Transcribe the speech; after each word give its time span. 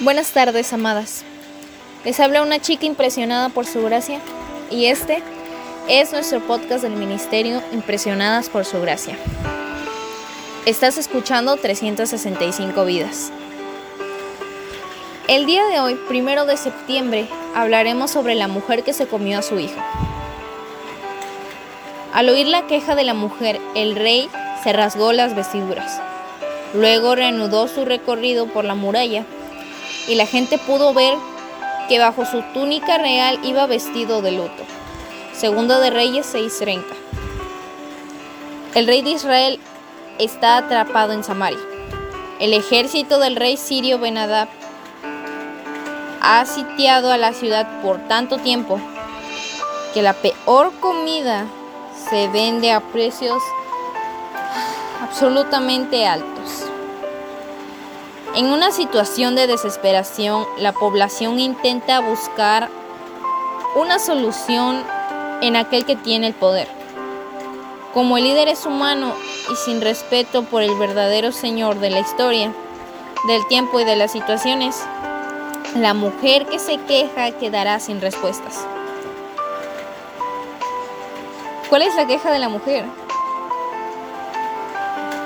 Buenas 0.00 0.30
tardes, 0.30 0.72
amadas. 0.72 1.24
Les 2.04 2.20
habla 2.20 2.42
una 2.42 2.60
chica 2.60 2.86
impresionada 2.86 3.48
por 3.48 3.66
su 3.66 3.82
gracia 3.82 4.20
y 4.70 4.84
este 4.84 5.24
es 5.88 6.12
nuestro 6.12 6.38
podcast 6.38 6.84
del 6.84 6.92
Ministerio 6.92 7.60
Impresionadas 7.72 8.48
por 8.48 8.64
su 8.64 8.80
gracia. 8.80 9.18
Estás 10.66 10.98
escuchando 10.98 11.56
365 11.56 12.84
vidas. 12.84 13.32
El 15.26 15.46
día 15.46 15.66
de 15.66 15.80
hoy, 15.80 15.96
primero 16.06 16.46
de 16.46 16.56
septiembre, 16.56 17.26
hablaremos 17.56 18.12
sobre 18.12 18.36
la 18.36 18.46
mujer 18.46 18.84
que 18.84 18.92
se 18.92 19.08
comió 19.08 19.40
a 19.40 19.42
su 19.42 19.58
hijo. 19.58 19.82
Al 22.12 22.28
oír 22.28 22.46
la 22.46 22.68
queja 22.68 22.94
de 22.94 23.02
la 23.02 23.14
mujer, 23.14 23.60
el 23.74 23.96
rey 23.96 24.30
se 24.62 24.72
rasgó 24.72 25.12
las 25.12 25.34
vestiduras. 25.34 26.00
Luego 26.72 27.16
reanudó 27.16 27.66
su 27.66 27.84
recorrido 27.84 28.46
por 28.46 28.64
la 28.64 28.76
muralla 28.76 29.24
y 30.08 30.14
la 30.14 30.26
gente 30.26 30.58
pudo 30.58 30.94
ver 30.94 31.14
que 31.88 31.98
bajo 31.98 32.24
su 32.24 32.42
túnica 32.54 32.98
real 32.98 33.38
iba 33.44 33.66
vestido 33.66 34.22
de 34.22 34.32
luto. 34.32 34.64
Segunda 35.32 35.78
de 35.78 35.90
Reyes 35.90 36.26
6:30. 36.34 36.82
El 38.74 38.86
rey 38.86 39.02
de 39.02 39.10
Israel 39.10 39.60
está 40.18 40.56
atrapado 40.56 41.12
en 41.12 41.22
Samaria. 41.22 41.58
El 42.40 42.52
ejército 42.54 43.18
del 43.18 43.36
rey 43.36 43.56
sirio 43.56 43.98
Benadab 43.98 44.48
ha 46.20 46.44
sitiado 46.44 47.10
a 47.12 47.16
la 47.16 47.32
ciudad 47.32 47.80
por 47.82 47.98
tanto 48.08 48.38
tiempo 48.38 48.80
que 49.94 50.02
la 50.02 50.12
peor 50.12 50.72
comida 50.80 51.46
se 52.10 52.28
vende 52.28 52.72
a 52.72 52.80
precios 52.80 53.42
absolutamente 55.02 56.06
altos. 56.06 56.67
En 58.38 58.52
una 58.52 58.70
situación 58.70 59.34
de 59.34 59.48
desesperación, 59.48 60.46
la 60.58 60.72
población 60.72 61.40
intenta 61.40 61.98
buscar 61.98 62.68
una 63.74 63.98
solución 63.98 64.84
en 65.42 65.56
aquel 65.56 65.84
que 65.84 65.96
tiene 65.96 66.28
el 66.28 66.34
poder. 66.34 66.68
Como 67.92 68.16
el 68.16 68.22
líder 68.22 68.46
es 68.46 68.64
humano 68.64 69.12
y 69.50 69.56
sin 69.56 69.80
respeto 69.80 70.44
por 70.44 70.62
el 70.62 70.72
verdadero 70.76 71.32
Señor 71.32 71.80
de 71.80 71.90
la 71.90 71.98
historia, 71.98 72.52
del 73.26 73.44
tiempo 73.48 73.80
y 73.80 73.84
de 73.84 73.96
las 73.96 74.12
situaciones, 74.12 74.84
la 75.74 75.92
mujer 75.92 76.46
que 76.46 76.60
se 76.60 76.76
queja 76.76 77.32
quedará 77.32 77.80
sin 77.80 78.00
respuestas. 78.00 78.64
¿Cuál 81.68 81.82
es 81.82 81.96
la 81.96 82.06
queja 82.06 82.30
de 82.30 82.38
la 82.38 82.48
mujer? 82.48 82.84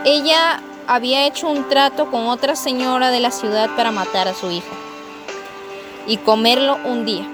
Ella 0.06 0.62
había 0.86 1.26
hecho 1.26 1.48
un 1.48 1.68
trato 1.68 2.10
con 2.10 2.26
otra 2.26 2.56
señora 2.56 3.10
de 3.10 3.20
la 3.20 3.30
ciudad 3.30 3.70
para 3.76 3.90
matar 3.90 4.28
a 4.28 4.34
su 4.34 4.50
hijo 4.50 4.74
y 6.06 6.16
comerlo 6.18 6.78
un 6.84 7.04
día. 7.04 7.28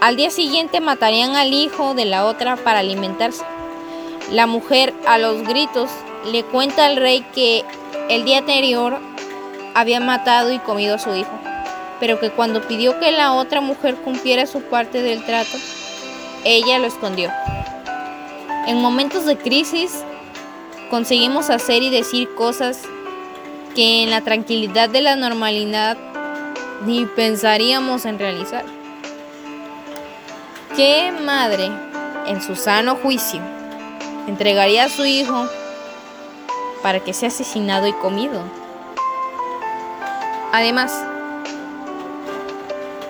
Al 0.00 0.16
día 0.16 0.30
siguiente 0.30 0.80
matarían 0.80 1.36
al 1.36 1.52
hijo 1.52 1.94
de 1.94 2.04
la 2.04 2.24
otra 2.24 2.56
para 2.56 2.78
alimentarse. 2.78 3.44
La 4.30 4.46
mujer 4.46 4.94
a 5.06 5.18
los 5.18 5.42
gritos 5.42 5.90
le 6.30 6.44
cuenta 6.44 6.86
al 6.86 6.96
rey 6.96 7.24
que 7.34 7.64
el 8.08 8.24
día 8.24 8.38
anterior 8.38 8.98
había 9.74 10.00
matado 10.00 10.52
y 10.52 10.58
comido 10.58 10.94
a 10.94 10.98
su 10.98 11.14
hijo, 11.14 11.30
pero 11.98 12.18
que 12.20 12.30
cuando 12.30 12.62
pidió 12.62 12.98
que 12.98 13.12
la 13.12 13.32
otra 13.34 13.60
mujer 13.60 13.96
cumpliera 13.96 14.46
su 14.46 14.62
parte 14.62 15.02
del 15.02 15.24
trato, 15.24 15.56
ella 16.44 16.78
lo 16.78 16.86
escondió. 16.86 17.30
En 18.66 18.80
momentos 18.80 19.26
de 19.26 19.36
crisis, 19.36 20.04
conseguimos 20.90 21.48
hacer 21.50 21.82
y 21.82 21.88
decir 21.88 22.34
cosas 22.34 22.82
que 23.74 24.02
en 24.02 24.10
la 24.10 24.20
tranquilidad 24.22 24.90
de 24.90 25.00
la 25.00 25.14
normalidad 25.14 25.96
ni 26.84 27.06
pensaríamos 27.06 28.04
en 28.04 28.18
realizar. 28.18 28.64
¿Qué 30.76 31.12
madre, 31.24 31.70
en 32.26 32.42
su 32.42 32.56
sano 32.56 32.96
juicio, 32.96 33.40
entregaría 34.26 34.84
a 34.84 34.88
su 34.88 35.04
hijo 35.04 35.48
para 36.82 37.00
que 37.00 37.14
sea 37.14 37.28
asesinado 37.28 37.86
y 37.86 37.92
comido? 37.92 38.42
Además, 40.52 41.04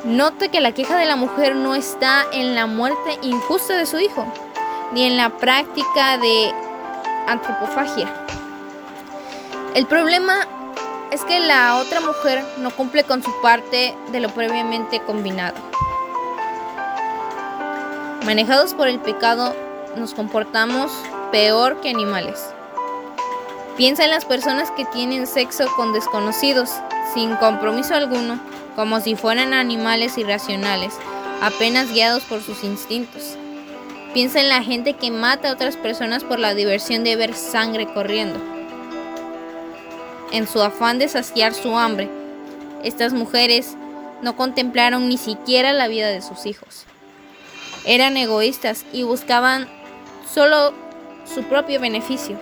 note 0.05 0.51
que 0.51 0.61
la 0.61 0.73
queja 0.73 0.97
de 0.97 1.07
la 1.07 1.17
mujer 1.17 1.57
no 1.57 1.75
está 1.75 2.27
en 2.33 2.55
la 2.55 2.67
muerte 2.67 3.19
injusta 3.23 3.77
de 3.77 3.87
su 3.87 3.99
hijo, 3.99 4.27
ni 4.93 5.05
en 5.05 5.17
la 5.17 5.31
práctica 5.31 6.19
de 6.19 6.53
antropofagia. 7.31 8.09
El 9.75 9.87
problema 9.87 10.47
es 11.11 11.25
que 11.25 11.41
la 11.41 11.77
otra 11.77 12.01
mujer 12.01 12.45
no 12.59 12.71
cumple 12.71 13.05
con 13.05 13.23
su 13.23 13.31
parte 13.41 13.97
de 14.11 14.21
lo 14.21 14.29
previamente 14.31 15.01
combinado. 15.01 15.57
Manejados 18.25 18.75
por 18.75 18.89
el 18.89 19.01
pecado, 19.01 19.55
nos 19.97 20.15
comportamos 20.15 20.93
peor 21.33 21.81
que 21.81 21.89
animales. 21.89 22.53
Piensa 23.77 24.05
en 24.05 24.11
las 24.11 24.25
personas 24.25 24.71
que 24.73 24.85
tienen 24.85 25.27
sexo 25.27 25.67
con 25.77 25.93
desconocidos, 25.93 26.71
sin 27.15 27.35
compromiso 27.37 27.95
alguno, 27.95 28.39
como 28.77 29.01
si 29.01 29.17
fueran 29.17 29.55
animales 29.55 30.19
irracionales, 30.19 30.95
apenas 31.41 31.93
guiados 31.93 32.25
por 32.25 32.43
sus 32.43 32.63
instintos. 32.63 33.37
Piensa 34.13 34.41
en 34.41 34.49
la 34.49 34.65
gente 34.65 34.95
que 34.95 35.13
mata 35.13 35.49
a 35.49 35.53
otras 35.53 35.77
personas 35.77 36.25
por 36.25 36.41
la 36.41 36.55
diversión 36.55 37.05
de 37.05 37.15
ver 37.15 37.33
sangre 37.33 37.87
corriendo. 37.87 38.41
En 40.33 40.49
su 40.49 40.61
afán 40.61 40.99
de 40.99 41.09
saciar 41.09 41.55
su 41.55 41.79
hambre, 41.79 42.11
estas 42.83 43.13
mujeres 43.13 43.77
no 44.21 44.35
contemplaron 44.35 45.09
ni 45.09 45.17
siquiera 45.17 45.73
la 45.73 45.87
vida 45.87 46.09
de 46.09 46.23
sus 46.23 46.45
hijos. 46.47 46.87
Eran 47.85 48.17
egoístas 48.17 48.85
y 48.93 49.05
buscaban 49.05 49.69
solo 50.29 50.75
su 51.33 51.45
propio 51.45 51.79
beneficio. 51.81 52.37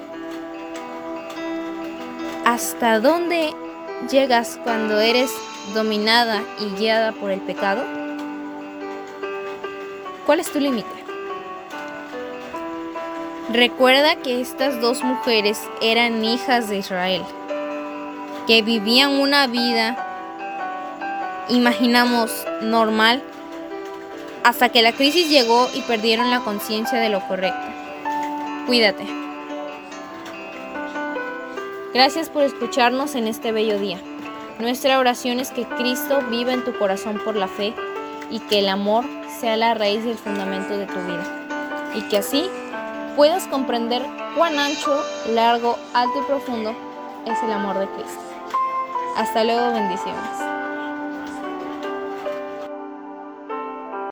¿Hasta 2.47 2.99
dónde 2.99 3.53
llegas 4.11 4.59
cuando 4.65 5.01
eres 5.01 5.31
dominada 5.75 6.43
y 6.61 6.79
guiada 6.79 7.13
por 7.13 7.31
el 7.31 7.43
pecado? 7.43 7.85
¿Cuál 10.25 10.41
es 10.41 10.51
tu 10.51 10.61
límite? 10.61 10.99
Recuerda 13.51 14.17
que 14.17 14.43
estas 14.43 14.79
dos 14.83 15.03
mujeres 15.03 15.59
eran 15.81 16.23
hijas 16.23 16.69
de 16.69 16.77
Israel, 16.77 17.23
que 18.47 18.61
vivían 18.61 19.19
una 19.19 19.47
vida, 19.47 19.97
imaginamos, 21.49 22.31
normal, 22.61 23.23
hasta 24.45 24.69
que 24.69 24.83
la 24.83 24.93
crisis 24.93 25.31
llegó 25.31 25.67
y 25.73 25.81
perdieron 25.81 26.31
la 26.31 26.41
conciencia 26.41 26.99
de 26.99 27.09
lo 27.09 27.27
correcto. 27.27 27.67
Cuídate. 28.67 29.07
Gracias 31.95 32.29
por 32.29 32.43
escucharnos 32.43 33.15
en 33.15 33.29
este 33.29 33.51
bello 33.51 33.79
día. 33.79 33.99
Nuestra 34.59 34.99
oración 34.99 35.41
es 35.41 35.53
que 35.53 35.65
Cristo 35.65 36.21
viva 36.31 36.53
en 36.53 36.65
tu 36.65 36.77
corazón 36.79 37.19
por 37.25 37.35
la 37.35 37.49
fe 37.49 37.73
y 38.31 38.41
que 38.41 38.59
el 38.59 38.69
amor 38.69 39.07
sea 39.41 39.57
la 39.57 39.73
raíz 39.73 40.05
y 40.05 40.11
el 40.11 40.19
fundamento 40.19 40.77
de 40.77 40.85
tu 40.85 41.01
vida. 41.01 41.47
Y 41.95 42.03
que 42.03 42.19
así 42.19 42.51
puedas 43.19 43.49
comprender 43.49 44.01
cuán 44.37 44.61
ancho, 44.61 45.03
largo, 45.31 45.77
alto 45.93 46.21
y 46.21 46.23
profundo 46.23 46.73
es 47.27 47.43
el 47.43 47.51
amor 47.51 47.77
de 47.77 47.89
Cristo. 47.89 48.21
Hasta 49.17 49.43
luego, 49.43 49.73
bendiciones. 49.73 50.48